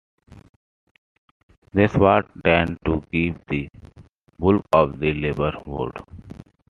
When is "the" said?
3.45-3.69, 4.97-5.13